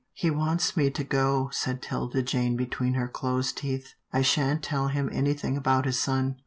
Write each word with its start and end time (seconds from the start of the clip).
"He 0.13 0.31
wants 0.31 0.75
me 0.75 0.89
to 0.89 1.03
go," 1.03 1.49
said 1.51 1.79
'Tilda 1.79 2.23
Jane 2.23 2.57
between 2.57 2.95
her 2.95 3.07
closed 3.07 3.55
teeth." 3.59 3.93
I 4.11 4.23
shan't 4.23 4.63
tell 4.63 4.87
him 4.87 5.11
anything 5.13 5.55
about 5.55 5.85
his 5.85 5.99
son. 5.99 6.37